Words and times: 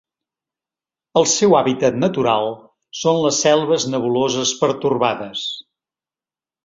El 1.21 1.27
seu 1.33 1.53
hàbitat 1.59 1.99
natural 2.05 2.49
són 3.03 3.21
les 3.27 3.43
selves 3.45 3.87
nebuloses 3.97 4.55
pertorbades. 4.63 5.45